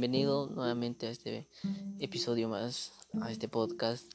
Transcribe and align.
bienvenido 0.00 0.46
nuevamente 0.46 1.08
a 1.08 1.10
este 1.10 1.46
episodio 1.98 2.48
más, 2.48 2.94
a 3.20 3.30
este 3.30 3.48
podcast. 3.48 4.10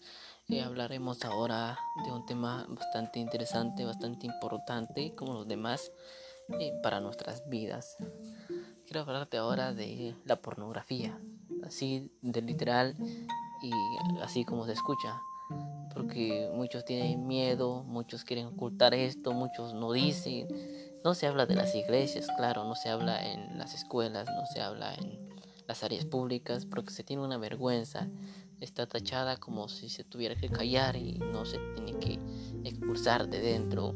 Eh, 0.49 0.63
hablaremos 0.63 1.23
ahora 1.23 1.77
de 2.03 2.11
un 2.11 2.25
tema 2.25 2.65
bastante 2.67 3.19
interesante, 3.19 3.85
bastante 3.85 4.25
importante, 4.25 5.13
como 5.13 5.35
los 5.35 5.47
demás, 5.47 5.91
eh, 6.59 6.73
para 6.81 7.01
nuestras 7.01 7.47
vidas. 7.49 7.97
Quiero 8.87 9.01
hablarte 9.01 9.37
ahora 9.37 9.75
de 9.75 10.15
la 10.25 10.37
pornografía, 10.37 11.19
así 11.63 12.09
de 12.23 12.41
literal 12.41 12.95
y 13.61 13.71
así 14.23 14.43
como 14.43 14.65
se 14.65 14.71
escucha. 14.71 15.21
Porque 15.93 16.49
muchos 16.51 16.83
tienen 16.83 17.27
miedo, 17.27 17.83
muchos 17.83 18.23
quieren 18.23 18.47
ocultar 18.47 18.95
esto, 18.95 19.33
muchos 19.33 19.75
no 19.75 19.91
dicen 19.91 20.47
no 21.05 21.13
se 21.13 21.27
habla 21.27 21.45
de 21.45 21.53
las 21.53 21.75
iglesias, 21.75 22.25
claro, 22.35 22.63
no 22.63 22.73
se 22.73 22.89
habla 22.89 23.23
en 23.31 23.59
las 23.59 23.75
escuelas, 23.75 24.27
no 24.27 24.47
se 24.47 24.59
habla 24.59 24.95
en 24.95 25.34
las 25.67 25.83
áreas 25.83 26.05
públicas, 26.05 26.65
porque 26.65 26.91
se 26.91 27.03
tiene 27.03 27.23
una 27.23 27.37
vergüenza. 27.37 28.09
Está 28.59 28.87
tachada 28.87 29.37
como 29.37 29.67
si 29.67 29.89
se 29.89 30.03
tuviera 30.03 30.35
que 30.35 30.49
callar 30.49 30.95
y 30.95 31.19
no 31.19 31.45
se 31.45 31.59
tiene 31.75 31.99
que 31.99 32.19
expulsar 32.63 33.29
de 33.29 33.39
dentro. 33.39 33.95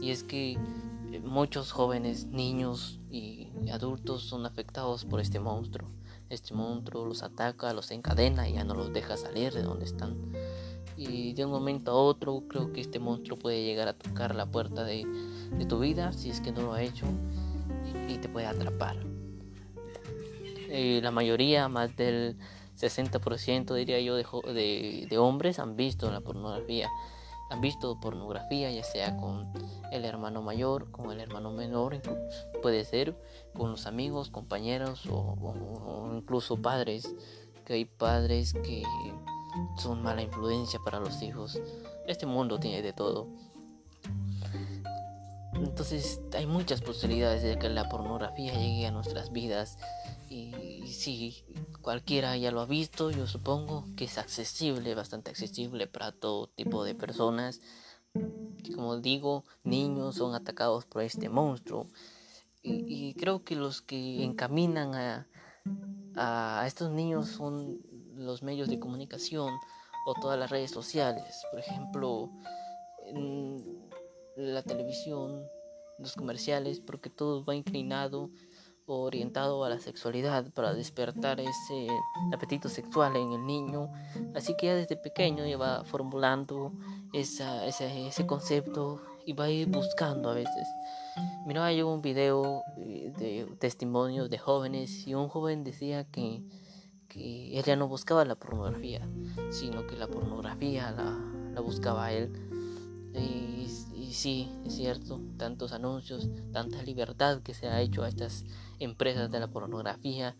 Y 0.00 0.10
es 0.10 0.24
que 0.24 0.52
eh, 0.52 1.20
muchos 1.20 1.72
jóvenes, 1.72 2.26
niños 2.26 3.00
y 3.10 3.48
adultos 3.72 4.22
son 4.22 4.46
afectados 4.46 5.04
por 5.04 5.20
este 5.20 5.40
monstruo. 5.40 5.88
Este 6.28 6.54
monstruo 6.54 7.06
los 7.06 7.22
ataca, 7.22 7.72
los 7.72 7.90
encadena 7.90 8.48
y 8.48 8.54
ya 8.54 8.64
no 8.64 8.74
los 8.74 8.92
deja 8.92 9.16
salir 9.16 9.52
de 9.52 9.62
donde 9.62 9.84
están 9.84 10.16
y 11.00 11.32
de 11.32 11.46
un 11.46 11.50
momento 11.50 11.92
a 11.92 11.94
otro 11.94 12.44
creo 12.46 12.74
que 12.74 12.82
este 12.82 12.98
monstruo 12.98 13.38
puede 13.38 13.64
llegar 13.64 13.88
a 13.88 13.94
tocar 13.94 14.34
la 14.34 14.44
puerta 14.44 14.84
de, 14.84 15.06
tu 15.66 15.78
vida 15.78 16.12
si 16.12 16.28
es 16.28 16.42
que 16.42 16.52
no 16.52 16.60
lo 16.60 16.74
ha 16.74 16.82
hecho 16.82 17.06
y, 18.08 18.18
te 18.18 18.28
puede 18.28 18.46
atrapar. 18.46 19.09
Eh, 20.70 21.00
la 21.02 21.10
mayoría, 21.10 21.68
más 21.68 21.96
del 21.96 22.38
60% 22.78 23.74
diría 23.74 24.00
yo 24.00 24.14
de, 24.16 25.06
de, 25.08 25.18
hombres 25.18 25.58
han 25.58 25.76
visto 25.76 26.10
la 26.10 26.20
pornografía. 26.20 26.88
Han 27.50 27.60
visto 27.60 27.98
pornografía 27.98 28.70
ya 28.70 28.84
sea 28.84 29.16
con 29.16 29.52
el 29.90 30.04
hermano 30.04 30.40
mayor, 30.40 30.90
con 30.92 31.10
el 31.10 31.18
hermano 31.18 31.50
menor, 31.50 32.00
puede 32.62 32.84
ser 32.84 33.16
con 33.54 33.72
los 33.72 33.86
amigos, 33.86 34.30
compañeros 34.30 35.04
o 35.10 36.10
incluso 36.14 36.56
padres. 36.62 37.14
Que 37.64 37.74
hay 37.74 37.84
padres 37.84 38.54
que 38.54 38.84
son 39.76 40.02
mala 40.02 40.22
influencia 40.22 40.78
para 40.84 41.00
los 41.00 41.22
hijos. 41.22 41.60
Este 42.06 42.26
mundo 42.26 42.58
tiene 42.58 42.82
de 42.82 42.92
todo. 42.92 43.28
Entonces 45.54 46.20
hay 46.34 46.46
muchas 46.46 46.80
posibilidades 46.80 47.42
de 47.42 47.58
que 47.58 47.68
la 47.68 47.88
pornografía 47.88 48.52
llegue 48.54 48.86
a 48.86 48.90
nuestras 48.90 49.32
vidas. 49.32 49.78
Y 50.32 50.86
si 50.86 51.44
cualquiera 51.82 52.36
ya 52.36 52.52
lo 52.52 52.60
ha 52.60 52.66
visto, 52.66 53.10
yo 53.10 53.26
supongo 53.26 53.84
que 53.96 54.04
es 54.04 54.16
accesible, 54.16 54.94
bastante 54.94 55.32
accesible 55.32 55.88
para 55.88 56.12
todo 56.12 56.46
tipo 56.50 56.84
de 56.84 56.94
personas. 56.94 57.60
Como 58.72 59.00
digo, 59.00 59.44
niños 59.64 60.14
son 60.14 60.36
atacados 60.36 60.86
por 60.86 61.02
este 61.02 61.28
monstruo. 61.28 61.88
Y, 62.62 63.14
creo 63.14 63.42
que 63.42 63.56
los 63.56 63.82
que 63.82 64.22
encaminan 64.22 64.94
a, 64.94 65.26
a 66.14 66.64
estos 66.64 66.92
niños 66.92 67.26
son 67.30 67.80
los 68.14 68.44
medios 68.44 68.68
de 68.68 68.78
comunicación 68.78 69.52
o 70.06 70.14
todas 70.14 70.38
las 70.38 70.50
redes 70.50 70.70
sociales. 70.70 71.42
Por 71.50 71.58
ejemplo, 71.58 72.30
en 73.04 73.64
la 74.36 74.62
televisión, 74.62 75.42
los 75.98 76.14
comerciales, 76.14 76.78
porque 76.78 77.10
todo 77.10 77.44
va 77.44 77.56
inclinado 77.56 78.30
orientado 78.98 79.64
a 79.64 79.68
la 79.68 79.78
sexualidad 79.78 80.52
para 80.52 80.74
despertar 80.74 81.40
ese 81.40 81.88
apetito 82.32 82.68
sexual 82.68 83.16
en 83.16 83.32
el 83.32 83.46
niño. 83.46 83.90
Así 84.34 84.56
que 84.56 84.66
ya 84.66 84.74
desde 84.74 84.96
pequeño 84.96 85.46
ya 85.46 85.56
va 85.56 85.84
formulando 85.84 86.72
esa, 87.12 87.66
ese, 87.66 88.08
ese 88.08 88.26
concepto 88.26 89.00
y 89.26 89.32
va 89.32 89.44
a 89.44 89.50
ir 89.50 89.68
buscando 89.68 90.30
a 90.30 90.34
veces. 90.34 90.66
Mira, 91.46 91.64
hay 91.64 91.82
un 91.82 92.02
video 92.02 92.62
eh, 92.78 93.12
de 93.16 93.46
testimonios 93.58 94.30
de 94.30 94.38
jóvenes 94.38 95.06
y 95.06 95.14
un 95.14 95.28
joven 95.28 95.64
decía 95.64 96.04
que 96.04 96.42
que 97.10 97.58
él 97.58 97.64
ya 97.64 97.76
no 97.76 97.88
buscaba 97.88 98.24
la 98.24 98.36
pornografía, 98.36 99.06
sino 99.50 99.86
que 99.86 99.96
la 99.96 100.06
pornografía 100.06 100.92
la, 100.92 101.60
buscaba 101.60 102.12
él. 102.12 102.32
Y, 103.12 103.66
y, 103.94 104.12
sí, 104.14 104.48
es 104.64 104.76
cierto, 104.76 105.20
tantos 105.36 105.72
anuncios, 105.72 106.30
tanta 106.52 106.82
libertad 106.82 107.42
que 107.42 107.52
se 107.52 107.66
ha 107.66 107.80
hecho 107.82 108.04
a 108.04 108.08
estas 108.08 108.46
empresas 108.80 109.30
de 109.30 109.38
la 109.38 109.48
pornografía 109.48 110.34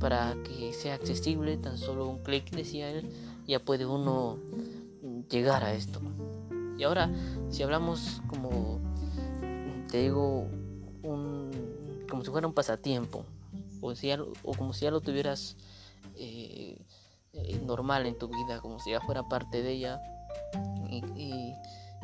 para 0.00 0.36
que 0.44 0.72
sea 0.72 0.94
accesible, 0.94 1.56
tan 1.56 1.78
solo 1.78 2.08
un 2.08 2.22
clic, 2.22 2.50
decía 2.50 2.90
él, 2.90 3.10
ya 3.46 3.60
puede 3.60 3.86
uno 3.86 4.38
llegar 5.30 5.64
a 5.64 5.74
esto. 5.74 6.00
Y 6.78 6.84
ahora, 6.84 7.10
si 7.50 7.62
hablamos 7.62 8.22
como, 8.28 8.80
te 9.90 9.98
digo, 9.98 10.48
un, 11.02 11.50
como 12.08 12.24
si 12.24 12.30
fuera 12.30 12.46
un 12.46 12.54
pasatiempo, 12.54 13.24
o, 13.80 13.94
si 13.94 14.10
o 14.12 14.52
como 14.56 14.72
si 14.72 14.84
ya 14.84 14.90
lo 14.90 15.00
tuvieras 15.00 15.56
eh, 16.16 16.78
normal 17.64 18.06
en 18.06 18.18
tu 18.18 18.28
vida, 18.28 18.60
como 18.60 18.78
si 18.78 18.90
ya 18.90 19.00
fuera 19.00 19.22
parte 19.28 19.62
de 19.62 19.72
ella. 19.72 20.00
Y, 20.90 21.54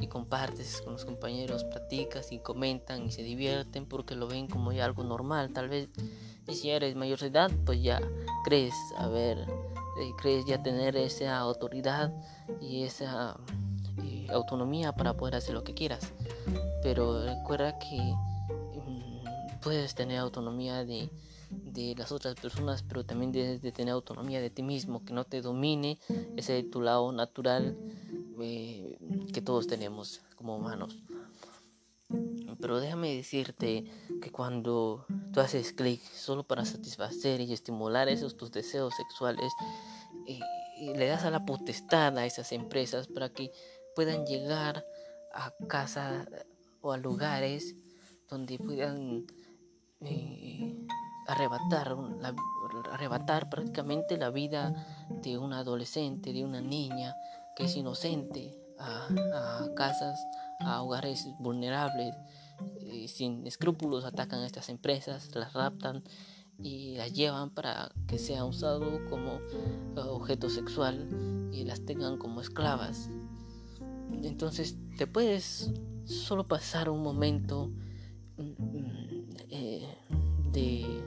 compartes 0.09 0.81
con 0.83 0.95
los 0.95 1.05
compañeros, 1.05 1.65
platicas 1.65 2.33
y 2.33 2.39
comentan 2.39 3.07
y 3.07 3.13
se 3.13 3.23
divierten 3.23 3.87
porque 3.87 4.15
lo 4.15 4.27
ven 4.27 4.49
como 4.49 4.73
ya 4.73 4.85
algo 4.85 5.05
normal. 5.05 5.53
Tal 5.53 5.69
vez 5.69 5.89
y 6.49 6.55
si 6.55 6.71
eres 6.71 6.97
mayor 6.97 7.19
de 7.21 7.29
edad, 7.29 7.51
pues 7.65 7.83
ya 7.83 8.01
crees, 8.45 8.75
a 8.97 9.09
ver, 9.09 9.39
eh, 9.39 10.11
crees 10.21 10.45
ya 10.45 10.63
tener 10.63 10.97
esa 10.97 11.39
autoridad 11.39 12.13
y 12.61 12.83
esa 12.83 13.37
autonomía 14.31 14.93
para 14.93 15.15
poder 15.15 15.37
hacer 15.37 15.55
lo 15.55 15.63
que 15.63 15.75
quieras. 15.75 16.13
Pero 16.83 17.25
recuerda 17.25 17.79
que 17.79 17.97
mm, 17.97 19.61
puedes 19.61 19.95
tener 19.95 20.19
autonomía 20.19 20.85
de 20.85 21.11
de 21.65 21.95
las 21.97 22.13
otras 22.13 22.35
personas, 22.35 22.83
pero 22.83 23.05
también 23.05 23.33
debes 23.33 23.63
de 23.63 23.73
tener 23.73 23.93
autonomía 23.93 24.41
de 24.41 24.51
ti 24.51 24.63
mismo, 24.63 25.05
que 25.05 25.13
no 25.13 25.25
te 25.25 25.43
domine 25.43 25.99
ese 26.37 26.63
tu 26.63 26.81
lado 26.81 27.13
natural 27.13 27.77
eh, 28.43 28.99
que 29.33 29.41
todos 29.41 29.67
tenemos 29.67 30.21
como 30.37 30.57
humanos. 30.57 30.99
Pero 32.61 32.81
déjame 32.81 33.15
decirte 33.17 33.85
que 34.21 34.31
cuando 34.31 35.07
tú 35.33 35.41
haces 35.41 35.73
clic 35.73 36.01
solo 36.03 36.45
para 36.45 36.65
satisfacer 36.65 37.41
y 37.41 37.53
estimular 37.53 38.09
esos 38.09 38.37
tus 38.37 38.53
deseos 38.53 38.95
sexuales, 38.95 39.53
y, 40.27 40.41
le 40.95 41.07
das 41.07 41.25
a 41.25 41.31
la 41.31 41.45
potestad 41.45 42.19
a 42.19 42.27
esas 42.27 42.51
empresas 42.53 43.07
para 43.07 43.29
que 43.29 43.53
puedan 43.95 44.27
llegar 44.27 44.85
a 45.33 45.53
casa 45.69 46.27
o 46.81 46.93
a 46.93 46.97
lugares 46.97 47.77
donde 48.29 48.59
puedan 48.59 49.27
eh, 50.01 50.87
arrebatar, 51.29 51.97
arrebatar 52.91 53.49
prácticamente 53.49 54.17
la 54.17 54.31
vida 54.31 54.75
de 55.09 55.39
un 55.39 55.53
adolescente, 55.53 56.33
de 56.33 56.45
una 56.45 56.61
niña 56.61 57.15
que 57.57 57.65
es 57.65 57.77
inocente 57.77 58.59
a, 58.79 59.69
casas, 59.77 60.19
a 60.61 60.83
hogares 60.83 61.29
vulnerables, 61.39 62.15
eh, 62.81 63.09
sin 63.09 63.47
escrúpulos 63.47 64.05
atacan 64.05 64.41
a 64.41 64.47
estas 64.47 64.69
empresas, 64.69 65.35
las 65.35 65.53
raptan 65.53 66.03
y 66.59 66.97
las 66.97 67.13
llevan 67.13 67.51
para 67.51 67.93
que 68.07 68.19
sea 68.19 68.45
usado 68.45 69.05
como 69.09 69.35
eh, 69.35 70.01
objeto 70.09 70.51
sexual 70.51 71.09
y 71.53 71.65
las 71.65 71.85
tengan 71.85 72.19
como 72.19 72.41
esclavas. 72.41 73.09
Entonces 74.23 74.77
te 74.99 75.07
puedes 75.07 75.73
solo 76.05 76.47
pasar 76.47 76.91
un 76.91 77.03
momento 77.03 77.71
mm, 78.37 79.31
eh, 79.51 79.99
de 80.53 81.03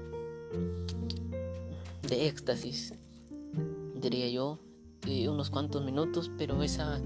de 2.07 2.27
éxtasis, 2.27 2.93
diría 3.95 4.29
yo, 4.29 4.59
unos 5.27 5.49
cuantos 5.49 5.83
minutos, 5.83 6.31
pero 6.37 6.63
esa, 6.63 6.99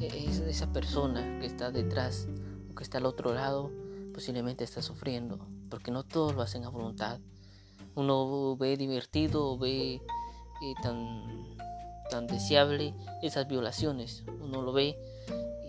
esa 0.00 0.72
persona 0.72 1.38
que 1.40 1.46
está 1.46 1.70
detrás 1.70 2.28
o 2.70 2.74
que 2.74 2.82
está 2.82 2.98
al 2.98 3.06
otro 3.06 3.34
lado 3.34 3.70
posiblemente 4.12 4.64
está 4.64 4.82
sufriendo, 4.82 5.38
porque 5.68 5.90
no 5.90 6.02
todos 6.02 6.34
lo 6.34 6.42
hacen 6.42 6.64
a 6.64 6.68
voluntad. 6.68 7.20
Uno 7.94 8.56
ve 8.56 8.76
divertido, 8.76 9.58
ve 9.58 9.94
eh, 9.94 10.74
tan, 10.82 11.56
tan 12.10 12.26
deseable 12.26 12.94
esas 13.22 13.48
violaciones, 13.48 14.24
uno 14.40 14.62
lo 14.62 14.72
ve 14.72 14.96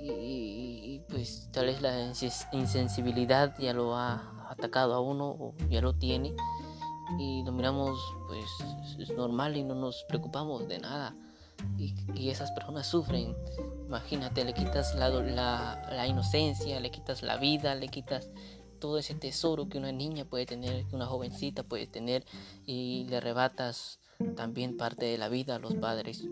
y, 0.04 1.02
pues 1.10 1.50
tal 1.52 1.68
vez 1.68 1.82
la 1.82 2.12
insensibilidad 2.52 3.54
ya 3.60 3.74
lo 3.74 3.96
ha 3.96 4.50
atacado 4.50 4.94
a 4.94 5.00
uno 5.00 5.28
o 5.28 5.56
ya 5.70 5.82
lo 5.82 5.94
tiene 5.94 6.34
y 7.20 7.44
lo 7.44 7.52
miramos 7.52 8.00
pues 8.28 8.46
es 9.00 9.16
normal 9.16 9.58
y 9.58 9.64
no 9.64 9.76
nos 9.76 10.06
preocupamos 10.08 10.68
de 10.68 10.80
nada 10.80 11.16
y, 11.78 12.30
esas 12.30 12.52
personas 12.52 12.88
sufren 12.88 13.36
imagínate 13.86 14.46
le 14.46 14.54
quitas 14.54 14.96
la, 14.96 15.10
la, 15.10 16.08
inocencia 16.08 16.80
le 16.80 16.92
quitas 16.92 17.24
la 17.24 17.38
vida 17.38 17.76
le 17.76 17.90
quitas 17.90 18.30
todo 18.82 18.98
ese 18.98 19.14
tesoro 19.14 19.70
que 19.70 19.78
una 19.78 19.94
niña 19.94 20.26
puede 20.26 20.46
tener, 20.46 20.86
que 20.88 20.96
una 20.96 21.06
jovencita 21.06 21.64
puede 21.64 21.88
tener 21.88 22.26
y 22.66 23.06
le 23.08 23.18
arrebatas 23.18 24.00
también 24.36 24.76
parte 24.76 25.06
de 25.06 25.18
la 25.18 25.30
vida 25.30 25.56
a 25.56 25.60
los 25.60 25.76
padres. 25.76 26.28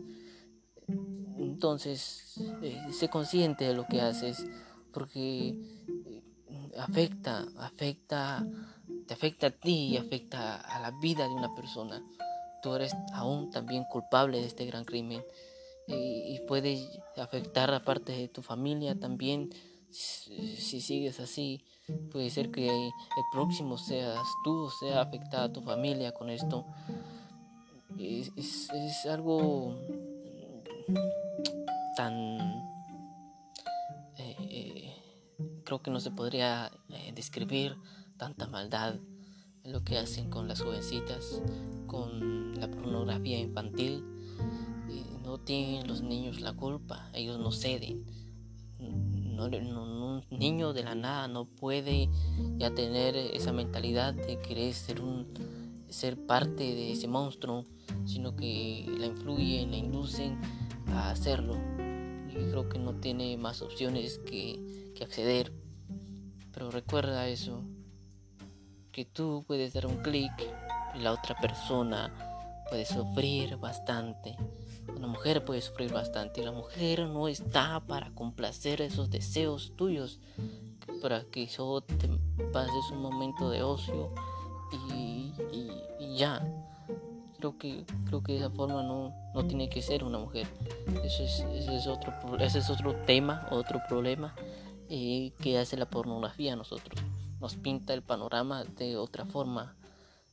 Entonces, 1.38 2.36
eh, 2.62 2.82
sé 2.92 3.08
consciente 3.08 3.66
de 3.66 3.74
lo 3.74 3.86
que 3.86 4.02
haces 4.02 4.46
porque 4.92 5.50
eh, 5.50 6.24
afecta, 6.78 7.48
afecta, 7.58 8.46
te 9.08 9.14
afecta 9.14 9.48
a 9.48 9.52
ti 9.52 9.90
y 9.90 9.98
afecta 9.98 10.56
a 10.56 10.82
la 10.82 10.92
vida 11.00 11.26
de 11.28 11.34
una 11.34 11.54
persona. 11.56 12.04
Tú 12.62 12.74
eres 12.76 12.96
aún 13.14 13.50
también 13.52 13.86
culpable 13.86 14.40
de 14.40 14.48
este 14.48 14.66
gran 14.66 14.86
crimen 14.86 15.24
y, 15.88 16.40
puede 16.48 16.88
afectar 17.18 17.74
a 17.74 17.84
parte 17.84 18.12
de 18.12 18.28
tu 18.28 18.42
familia 18.42 19.00
también. 19.00 19.50
Si, 19.90 20.82
sigues 20.82 21.20
así, 21.20 21.66
puede 22.12 22.30
ser 22.30 22.52
que 22.52 22.70
el 22.70 23.24
próximo 23.32 23.78
seas 23.78 24.28
tú, 24.44 24.70
sea 24.80 25.02
afectada 25.02 25.52
tu 25.52 25.62
familia 25.62 26.12
con 26.12 26.30
esto. 26.30 26.66
Es, 27.98 29.06
algo 29.08 29.76
tan... 31.96 32.38
Eh, 34.18 34.94
creo 35.66 35.82
que 35.82 35.92
no 35.92 36.00
se 36.00 36.12
podría 36.12 36.72
eh, 36.90 37.12
describir 37.16 37.76
tanta 38.18 38.48
maldad 38.48 39.00
en 39.64 39.72
lo 39.72 39.84
que 39.84 39.98
hacen 39.98 40.30
con 40.30 40.48
las 40.48 40.62
jovencitas, 40.62 41.42
con 41.88 42.60
la 42.60 42.70
pornografía 42.70 43.40
infantil 43.40 44.04
no 45.30 45.38
tienen 45.38 45.88
los 45.88 46.02
niños 46.02 46.42
la 46.42 46.54
culpa, 46.54 47.08
ellos 47.14 47.38
no 47.38 47.52
ceden. 47.52 48.04
un 49.38 50.24
niño 50.32 50.74
de 50.74 50.84
la 50.84 50.96
nada 50.96 51.28
no 51.28 51.46
puede 51.46 52.10
ya 52.58 52.74
tener 52.74 53.16
esa 53.16 53.54
mentalidad 53.54 54.16
de 54.16 54.40
querer 54.40 54.74
ser 54.74 55.02
un 55.02 55.28
ser 55.88 56.18
parte 56.26 56.64
de 56.64 56.94
ese 56.94 57.08
monstruo, 57.08 57.66
sino 58.06 58.36
que 58.36 58.88
la 58.98 59.06
influyen, 59.06 59.70
la 59.70 59.78
inducen 59.78 60.40
a 60.88 61.12
hacerlo. 61.12 61.56
Y 62.28 62.34
creo 62.50 62.68
que 62.68 62.80
no 62.80 62.96
tiene 62.96 63.38
más 63.38 63.62
opciones 63.62 64.18
que, 64.20 64.92
que 64.96 65.04
acceder. 65.04 65.54
Pero 66.52 66.72
recuerda 66.72 67.28
eso, 67.28 67.64
que 68.92 69.06
tú 69.06 69.44
puedes 69.48 69.74
dar 69.74 69.86
un 69.86 69.98
clic 69.98 70.32
y 70.96 71.00
la 71.00 71.14
otra 71.14 71.36
persona 71.36 72.12
puede 72.70 72.86
sufrir 72.86 73.58
bastante. 73.58 74.36
Una 74.96 75.08
mujer 75.08 75.46
puede 75.46 75.62
sufrir 75.62 75.92
bastante 75.92 76.42
y 76.42 76.46
la 76.46 76.52
mujer 76.52 77.02
no 77.08 77.28
está 77.28 77.80
para 77.82 78.12
complacer 78.12 78.82
esos 78.82 79.10
deseos 79.10 79.74
tuyos, 79.76 80.20
para 81.02 81.24
que 81.26 81.48
solo 81.48 81.82
te 81.82 82.10
pases 82.52 82.92
un 82.92 83.02
momento 83.02 83.50
de 83.50 83.64
ocio 83.64 84.14
y, 84.92 85.34
ya. 86.18 86.42
Creo 87.38 87.58
que, 87.58 87.86
creo 88.06 88.22
que 88.22 88.34
de 88.34 88.40
esa 88.40 88.50
forma 88.50 88.84
no, 88.84 89.14
no 89.34 89.46
tiene 89.46 89.70
que 89.70 89.82
ser 89.82 90.04
una 90.04 90.18
mujer. 90.18 90.46
Ese 91.06 91.24
es, 91.24 91.40
es, 91.40 91.88
otro, 91.88 92.14
ese 92.40 92.60
es 92.60 92.70
otro 92.70 92.94
tema, 93.06 93.48
otro 93.50 93.80
problema 93.88 94.36
eh, 94.90 95.32
que 95.40 95.58
hace 95.58 95.78
la 95.78 95.90
pornografía 95.90 96.54
a 96.54 96.56
nosotros. 96.58 97.02
Nos 97.40 97.56
pinta 97.56 97.94
el 97.94 98.02
panorama 98.02 98.64
de 98.64 98.98
otra 98.98 99.26
forma, 99.26 99.76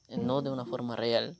no 0.08 0.42
de 0.42 0.50
una 0.50 0.64
forma 0.64 0.96
real. 0.96 1.36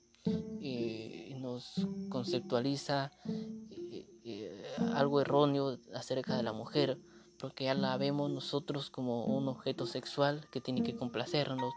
Eh, 0.61 1.27
nos 1.47 1.87
conceptualiza 2.09 3.13
eh, 3.29 4.07
eh, 4.25 4.67
algo 4.95 5.21
erróneo 5.21 5.79
acerca 5.95 6.37
de 6.37 6.43
la 6.43 6.53
mujer, 6.53 6.99
porque 7.39 7.65
ya 7.65 7.75
la 7.75 7.97
vemos 7.97 8.31
nosotros 8.31 8.91
como 8.91 9.25
un 9.27 9.49
objeto 9.49 9.87
sexual 9.87 10.47
que 10.51 10.61
tiene 10.61 10.83
que 10.83 10.97
complacernos 10.97 11.73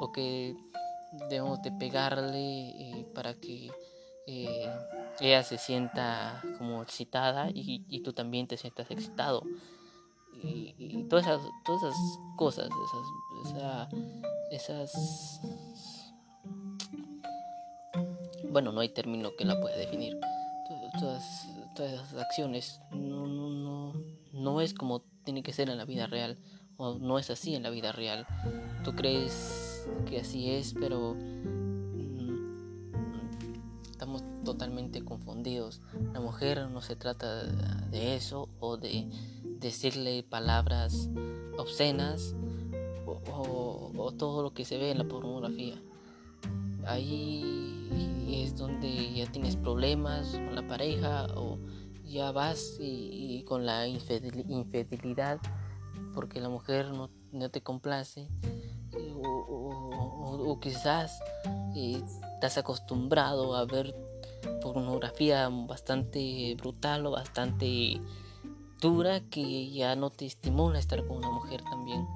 o 0.00 0.12
que 0.12 0.56
debemos 1.28 1.60
de 1.62 1.72
pegarle 1.72 2.70
eh, 2.70 3.06
para 3.14 3.34
que 3.34 3.70
ella 4.26 5.42
se 5.42 5.58
sienta 5.58 6.42
como 6.56 6.82
excitada 6.82 7.50
y, 7.52 8.00
tú 8.02 8.12
también 8.12 8.46
te 8.46 8.56
sientas 8.56 8.90
excitado. 8.90 9.42
Y, 10.42 11.04
todas, 11.08 11.26
esas, 11.26 11.40
todas 11.64 11.82
esas 11.82 12.18
cosas, 12.36 12.68
esas, 13.44 13.88
esas 14.50 15.40
bueno, 18.52 18.70
no 18.70 18.80
hay 18.80 18.90
término 18.90 19.34
que 19.36 19.44
la 19.44 19.58
pueda 19.60 19.76
definir. 19.76 20.18
Todas, 21.00 21.48
todas 21.74 21.92
esas 21.92 22.14
acciones 22.14 22.80
no, 22.92 23.26
no, 23.26 23.94
no, 24.32 24.60
es 24.60 24.74
como 24.74 25.00
tiene 25.24 25.42
que 25.42 25.52
ser 25.52 25.70
en 25.70 25.78
la 25.78 25.86
vida 25.86 26.06
real, 26.06 26.38
o 26.76 26.98
no 26.98 27.18
es 27.18 27.30
así 27.30 27.54
en 27.54 27.62
la 27.62 27.70
vida 27.70 27.92
real. 27.92 28.26
Tú 28.84 28.94
crees 28.94 29.88
que 30.06 30.20
así 30.20 30.50
es, 30.50 30.74
pero 30.78 31.16
totalmente 34.62 35.04
confundidos. 35.04 35.80
La 36.12 36.20
mujer 36.20 36.68
no 36.70 36.82
se 36.82 36.94
trata 36.94 37.42
de 37.90 38.14
eso 38.14 38.48
o 38.60 38.76
de 38.76 39.08
decirle 39.58 40.22
palabras 40.22 41.08
obscenas 41.58 42.36
o 43.04 44.14
todo 44.16 44.44
lo 44.44 44.54
que 44.54 44.64
se 44.64 44.78
ve 44.78 44.92
en 44.92 44.98
la 44.98 45.04
pornografía. 45.04 45.74
Ahí 46.86 47.88
es 48.30 48.56
donde 48.56 49.12
ya 49.12 49.26
tienes 49.32 49.56
problemas 49.56 50.30
con 50.30 50.54
la 50.54 50.64
pareja 50.68 51.26
o 51.34 51.58
ya 52.04 52.30
vas 52.30 52.76
y, 52.78 53.42
con 53.42 53.66
la 53.66 53.88
infidelidad 53.88 55.40
porque 56.14 56.40
la 56.40 56.48
mujer 56.48 56.86
no, 56.92 57.50
te 57.50 57.62
complace 57.62 58.28
o, 59.24 60.58
quizás 60.60 61.18
eh, 61.74 62.00
estás 62.34 62.58
acostumbrado 62.58 63.56
a 63.56 63.64
ver 63.64 64.11
pornografía 64.60 65.48
bastante 65.48 66.54
brutal 66.56 67.06
o 67.06 67.12
bastante 67.12 68.00
dura 68.80 69.20
que 69.20 69.70
ya 69.70 69.96
no 69.96 70.10
te 70.10 70.26
estimula 70.26 70.78
estar 70.78 71.06
con 71.06 71.18
una 71.18 71.30
mujer 71.30 71.62
también. 71.62 72.06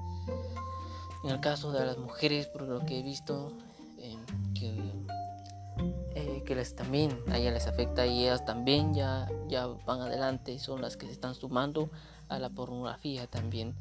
En 1.23 1.31
el 1.31 1.39
caso 1.39 1.71
de 1.71 1.85
las 1.85 1.97
mujeres, 1.97 2.47
por 2.47 2.63
lo 2.63 2.85
que 2.85 2.99
he 2.99 3.03
visto, 3.03 3.51
eh, 3.99 4.15
que 4.53 4.93
que 6.47 6.55
les 6.55 6.75
también 6.75 7.19
a 7.27 7.37
ellas 7.37 7.53
les 7.53 7.67
afecta 7.67 8.07
y 8.07 8.23
ellas 8.23 8.45
también 8.45 8.93
ya, 8.93 9.27
ya 9.49 9.67
van 9.67 9.99
adelante, 9.99 10.57
son 10.59 10.81
las 10.81 10.95
que 10.95 11.05
se 11.05 11.11
están 11.11 11.35
sumando 11.35 11.89
a 12.29 12.39
la 12.39 12.49
pornografía 12.49 13.27
también. 13.27 13.75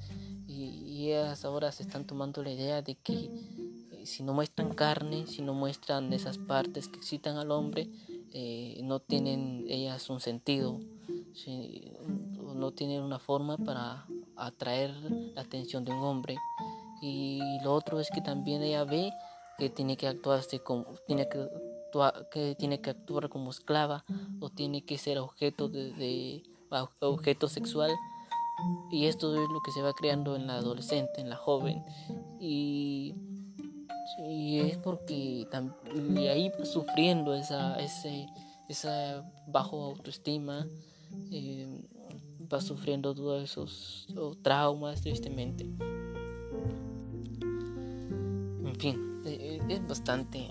Y, 0.48 1.06
ellas 1.06 1.44
ahora 1.44 1.70
se 1.70 1.84
están 1.84 2.04
tomando 2.04 2.42
la 2.42 2.50
idea 2.50 2.82
de 2.82 2.96
que 2.96 3.30
eh, 3.92 4.02
si 4.04 4.24
no 4.24 4.32
muestran 4.32 4.74
carne, 4.74 5.26
si 5.28 5.42
no 5.42 5.54
muestran 5.54 6.12
esas 6.12 6.38
partes 6.38 6.88
que 6.88 6.96
excitan 6.96 7.36
al 7.36 7.52
hombre, 7.52 7.88
eh, 8.32 8.80
no 8.82 9.00
tienen 9.00 9.64
ellas 9.68 10.10
un 10.10 10.20
sentido, 10.20 10.80
no 12.54 12.72
tienen 12.72 13.02
una 13.02 13.18
forma 13.18 13.56
para 13.56 14.06
atraer 14.36 14.90
la 15.34 15.42
atención 15.42 15.84
de 15.84 15.92
un 15.92 16.02
hombre. 16.02 16.36
Y 17.02 17.40
lo 17.62 17.74
otro 17.74 18.00
es 18.00 18.08
que 18.10 18.20
también 18.20 18.62
ella 18.62 18.84
ve 18.84 19.12
que 19.58 19.70
tiene 19.70 19.96
que 19.96 20.06
actuarse 20.06 20.60
como, 20.60 20.86
tiene 21.06 21.28
que 21.28 21.48
que 22.30 22.54
tiene 22.56 22.80
que 22.80 22.90
actuar 22.90 23.28
como 23.28 23.50
esclava 23.50 24.04
o 24.40 24.50
tiene 24.50 24.84
que 24.84 24.98
ser 24.98 25.18
objeto 25.18 25.68
de, 25.68 26.42
objeto 27.00 27.48
sexual 27.48 27.90
y 28.90 29.06
esto 29.06 29.34
es 29.34 29.48
lo 29.50 29.60
que 29.60 29.70
se 29.70 29.82
va 29.82 29.92
creando 29.92 30.34
en 30.36 30.46
la 30.46 30.56
adolescente, 30.56 31.20
en 31.20 31.30
la 31.30 31.36
joven 31.36 31.84
y, 32.40 33.14
es 34.18 34.78
porque 34.78 35.46
y 36.14 36.26
ahí 36.26 36.52
sufriendo 36.64 37.34
esa, 37.34 37.78
ese, 37.78 38.26
esa 38.68 39.24
bajo 39.46 39.84
autoestima, 39.84 40.66
eh, 41.30 41.82
va 42.52 42.60
sufriendo 42.60 43.14
todos 43.14 43.42
esos 43.42 44.08
traumas 44.42 45.00
tristemente. 45.02 45.64
En 48.64 48.76
fin, 48.78 49.22
eh, 49.24 49.60
es 49.68 49.86
bastante 49.86 50.48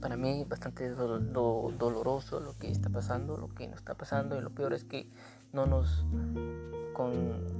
para 0.00 0.16
mí 0.16 0.44
bastante 0.48 0.88
doloroso 0.90 2.40
lo 2.40 2.56
que 2.58 2.70
está 2.70 2.88
pasando, 2.88 3.36
lo 3.36 3.54
que 3.54 3.68
nos 3.68 3.78
está 3.78 3.94
pasando 3.94 4.38
y 4.38 4.40
lo 4.40 4.50
peor 4.50 4.72
es 4.72 4.84
que 4.84 5.06
no 5.52 5.66
nos 5.66 6.04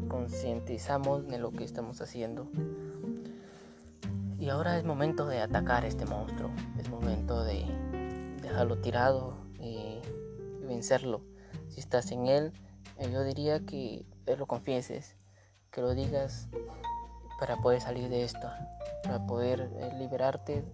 concientizamos 0.08 1.26
de 1.28 1.38
lo 1.38 1.52
que 1.52 1.64
estamos 1.64 2.00
haciendo. 2.00 2.48
Y 4.40 4.48
ahora 4.48 4.78
es 4.78 4.84
momento 4.84 5.26
de 5.26 5.42
atacar 5.42 5.84
a 5.84 5.86
este 5.86 6.06
monstruo, 6.06 6.50
es 6.78 6.88
momento 6.88 7.44
de 7.44 7.66
dejarlo 8.40 8.78
tirado 8.78 9.36
y 9.58 10.00
vencerlo. 10.66 11.20
Si 11.68 11.78
estás 11.78 12.10
en 12.10 12.26
él, 12.26 12.54
eh, 12.96 13.10
yo 13.12 13.22
diría 13.22 13.60
que 13.66 14.06
lo 14.38 14.46
confieses, 14.46 15.14
que 15.70 15.82
lo 15.82 15.94
digas 15.94 16.48
para 17.38 17.58
poder 17.58 17.82
salir 17.82 18.08
de 18.08 18.24
esto, 18.24 18.50
para 19.02 19.26
poder 19.26 19.70
eh, 19.76 19.92
liberarte 19.98 20.64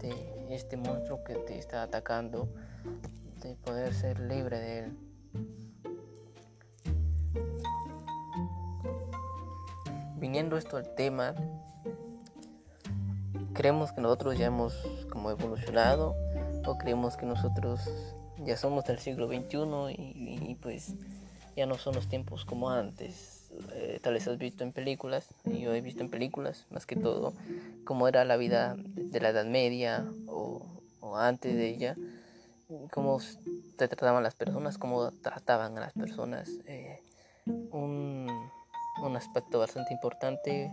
de 0.00 0.46
este 0.50 0.76
monstruo 0.76 1.22
que 1.22 1.36
te 1.36 1.56
está 1.58 1.84
atacando, 1.84 2.48
de 3.40 3.54
poder 3.54 3.94
ser 3.94 4.18
libre 4.18 4.58
de 4.58 4.78
él. 4.80 4.98
Viniendo 10.16 10.56
esto 10.56 10.76
al 10.76 10.92
tema, 10.96 11.36
creemos 13.52 13.92
que 13.92 14.00
nosotros 14.00 14.38
ya 14.38 14.46
hemos 14.46 14.74
como 15.10 15.30
evolucionado 15.30 16.16
o 16.66 16.78
creemos 16.78 17.16
que 17.16 17.26
nosotros 17.26 17.80
ya 18.38 18.56
somos 18.56 18.84
del 18.84 18.98
siglo 18.98 19.28
XXI 19.28 19.94
y, 19.96 20.56
pues 20.60 20.94
ya 21.56 21.66
no 21.66 21.76
son 21.76 21.94
los 21.94 22.08
tiempos 22.08 22.44
como 22.44 22.70
antes. 22.70 23.50
Eh, 23.74 24.00
tal 24.02 24.14
vez 24.14 24.26
has 24.26 24.38
visto 24.38 24.64
en 24.64 24.72
películas, 24.72 25.28
y 25.44 25.60
yo 25.60 25.74
he 25.74 25.80
visto 25.80 26.02
en 26.02 26.10
películas 26.10 26.66
más 26.70 26.86
que 26.86 26.96
todo, 26.96 27.34
cómo 27.84 28.08
era 28.08 28.24
la 28.24 28.36
vida 28.36 28.76
de 28.76 29.20
la 29.20 29.30
Edad 29.30 29.44
Media 29.44 30.06
o, 30.26 30.66
antes 31.14 31.54
de 31.54 31.68
ella, 31.68 31.96
cómo 32.90 33.18
te 33.76 33.86
trataban 33.86 34.22
las 34.22 34.34
personas, 34.34 34.78
cómo 34.78 35.10
trataban 35.10 35.76
a 35.76 35.80
las 35.80 35.92
personas. 35.92 36.48
Eh, 36.66 37.02
un, 37.44 38.28
un 39.02 39.16
aspecto 39.16 39.58
bastante 39.58 39.92
importante 39.92 40.70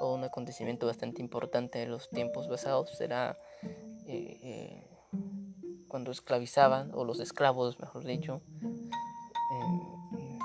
o 0.00 0.14
un 0.14 0.24
acontecimiento 0.24 0.86
bastante 0.86 1.22
importante 1.22 1.82
en 1.82 1.90
los 1.90 2.08
tiempos 2.10 2.48
pasados 2.48 2.90
será 2.96 3.36
eh, 4.06 4.38
eh, 4.42 4.84
cuando 5.88 6.10
esclavizaban, 6.10 6.90
o 6.94 7.04
los 7.04 7.20
esclavos, 7.20 7.80
mejor 7.80 8.04
dicho, 8.04 8.42
eh, 8.62 10.38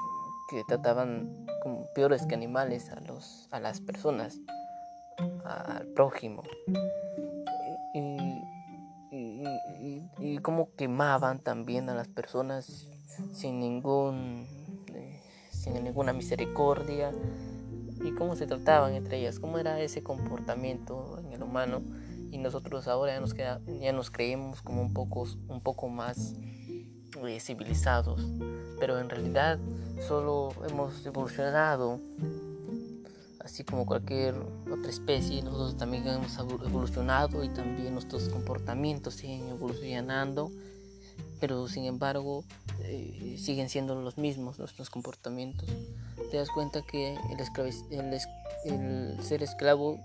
que 0.50 0.63
trataban 0.67 1.45
como 1.62 1.88
peores 1.93 2.25
que 2.25 2.36
animales 2.36 2.89
a, 2.89 3.00
los, 3.01 3.48
a 3.51 3.60
las 3.60 3.81
personas, 3.81 4.39
al 5.45 5.88
prójimo. 5.88 6.43
Y, 7.93 8.17
y, 10.19 10.38
como 10.39 10.74
quemaban 10.75 11.39
también 11.39 11.89
a 11.89 11.95
las 11.95 12.07
personas 12.07 12.88
sin 13.33 13.60
ningún 13.60 14.48
sin 15.51 15.83
ninguna 15.83 16.12
misericordia 16.12 17.12
y 18.03 18.12
cómo 18.12 18.35
se 18.35 18.47
trataban 18.47 18.93
entre 18.93 19.19
ellas, 19.19 19.39
cómo 19.39 19.57
era 19.59 19.79
ese 19.81 20.03
comportamiento 20.03 21.19
en 21.19 21.33
el 21.33 21.43
humano. 21.43 21.81
Y 22.31 22.38
nosotros 22.39 22.88
ahora 22.88 23.13
ya 23.13 23.19
nos, 23.19 23.33
queda, 23.33 23.62
ya 23.79 23.93
nos 23.93 24.09
creemos 24.09 24.62
como 24.62 24.81
un 24.81 24.93
poco, 24.93 25.27
un 25.47 25.62
poco 25.62 25.88
más 25.88 26.35
eh, 27.21 27.39
civilizados, 27.39 28.25
pero 28.79 29.00
en 29.00 29.09
realidad 29.09 29.59
solo 30.07 30.50
hemos 30.67 31.05
evolucionado, 31.05 32.00
así 33.39 33.63
como 33.63 33.85
cualquier 33.85 34.33
otra 34.71 34.89
especie, 34.89 35.43
nosotros 35.43 35.77
también 35.77 36.07
hemos 36.07 36.38
evolucionado 36.39 37.43
y 37.43 37.50
también 37.50 37.93
nuestros 37.93 38.29
comportamientos 38.29 39.13
siguen 39.13 39.47
evolucionando, 39.50 40.50
pero 41.39 41.67
sin 41.67 41.86
embargo 41.86 42.46
eh, 42.84 43.36
siguen 43.38 43.67
siendo 43.70 43.96
los 43.96 44.17
mismos 44.17 44.60
nuestros 44.60 44.89
comportamientos. 44.89 45.67
Te 46.32 46.38
das 46.38 46.50
cuenta 46.50 46.82
que 46.84 47.17
el, 48.65 49.22
ser 49.22 49.43
esclavo 49.43 50.00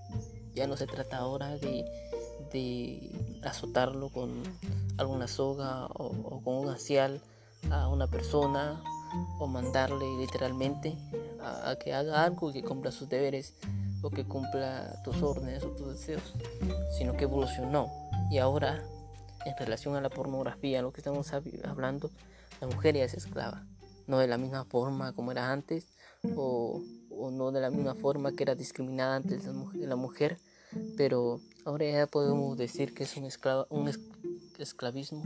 ya 0.55 0.67
no 0.67 0.77
se 0.77 0.87
trata 0.87 1.19
ahora 1.19 1.57
de, 1.57 1.85
azotarlo 3.45 4.09
con 4.09 4.43
alguna 4.97 5.29
soga 5.29 5.87
o, 5.87 6.41
con 6.43 6.57
un 6.57 6.71
asial 6.71 7.21
a 7.71 7.89
una 7.89 8.07
persona 8.09 8.83
o 9.39 9.47
mandarle 9.47 10.07
literalmente 10.19 10.97
a, 11.41 11.77
que 11.77 11.95
haga 11.95 12.25
algo, 12.25 12.53
que 12.53 12.63
cumpla 12.65 12.91
sus 12.91 13.09
deberes 13.09 13.55
o 14.03 14.11
que 14.11 14.25
cumpla 14.25 15.01
tus 15.05 15.23
órdenes 15.23 15.63
o 15.63 15.69
tus 15.69 15.93
deseos, 15.93 16.35
sino 16.97 17.17
que 17.17 17.25
evolucionó 17.25 17.93
y 18.31 18.39
ahora 18.39 18.83
en 19.49 19.57
relación 19.57 19.97
a 19.97 20.01
la 20.01 20.11
pornografía, 20.11 20.83
lo 20.83 20.93
que 20.93 21.01
estamos 21.01 21.33
hablando, 21.33 22.11
la 22.61 22.67
mujer 22.67 22.97
ya 22.97 23.05
es 23.05 23.15
esclava. 23.15 23.67
No 24.07 24.19
de 24.19 24.27
la 24.27 24.39
misma 24.39 24.65
forma 24.65 25.13
como 25.13 25.33
era 25.33 25.53
antes, 25.53 25.87
o, 26.37 26.83
no 27.33 27.53
de 27.53 27.61
la 27.61 27.71
misma 27.71 27.95
forma 27.95 28.33
que 28.33 28.43
era 28.43 28.55
discriminada 28.55 29.17
antes 29.17 29.45
de 29.45 29.87
la 29.87 29.97
mujer, 29.97 30.39
pero 30.97 31.41
ahora 31.65 31.91
ya 31.91 32.07
podemos 32.07 32.57
decir 32.57 32.95
que 32.95 33.05
es 33.05 33.17
un, 33.17 33.25
esclavo, 33.25 33.67
un 33.71 33.91
esclavismo. 34.59 35.25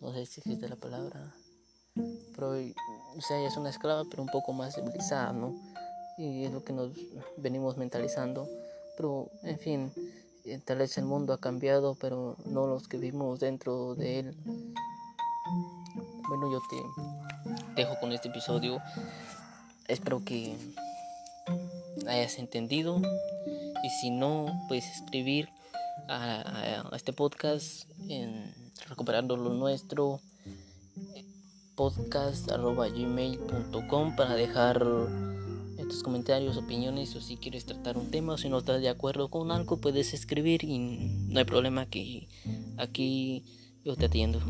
No 0.00 0.12
sé 0.12 0.26
si 0.26 0.40
existe 0.40 0.68
la 0.68 0.76
palabra. 0.76 1.34
Pero, 1.94 2.50
o 2.50 3.20
sea, 3.20 3.38
ella 3.38 3.48
es 3.48 3.56
una 3.56 3.70
esclava, 3.70 4.04
pero 4.10 4.22
un 4.22 4.28
poco 4.28 4.52
más 4.52 4.74
civilizada, 4.74 5.32
¿no? 5.32 5.54
Y 6.16 6.44
es 6.44 6.52
lo 6.52 6.64
que 6.64 6.72
nos 6.72 6.92
venimos 7.36 7.76
mentalizando. 7.76 8.48
Pero, 8.96 9.30
en 9.42 9.58
fin, 9.58 9.92
tal 10.58 10.78
vez 10.78 10.98
el 10.98 11.04
mundo 11.04 11.32
ha 11.32 11.38
cambiado, 11.38 11.94
pero 11.94 12.36
no 12.44 12.66
los 12.66 12.88
que 12.88 12.98
vivimos 12.98 13.38
dentro 13.40 13.94
de 13.94 14.18
él. 14.20 14.36
Bueno, 16.28 16.50
yo 16.50 16.60
te 16.68 16.76
dejo 17.76 17.98
con 18.00 18.10
este 18.12 18.28
episodio. 18.28 18.82
Espero 19.88 20.22
que 20.24 20.56
hayas 22.06 22.38
entendido. 22.38 23.02
Y 23.82 23.88
si 24.00 24.10
no, 24.10 24.46
puedes 24.68 24.88
escribir 24.90 25.48
a, 26.08 26.84
este 26.92 27.12
podcast 27.12 27.84
en 28.08 28.54
recuperando 28.88 29.36
lo 29.36 29.50
nuestro 29.50 30.20
podcast.gmail.com 31.76 34.16
para 34.16 34.34
dejar 34.34 34.84
tus 35.90 36.02
comentarios, 36.02 36.56
opiniones 36.56 37.14
o 37.16 37.20
si 37.20 37.36
quieres 37.36 37.66
tratar 37.66 37.98
un 37.98 38.10
tema 38.10 38.34
o 38.34 38.38
si 38.38 38.48
no 38.48 38.58
estás 38.58 38.80
de 38.80 38.88
acuerdo 38.88 39.28
con 39.28 39.50
algo 39.50 39.80
puedes 39.80 40.14
escribir 40.14 40.64
y 40.64 40.78
no 40.78 41.38
hay 41.38 41.44
problema 41.44 41.86
que 41.86 42.28
aquí 42.78 43.44
yo 43.84 43.96
te 43.96 44.06
atiendo. 44.06 44.40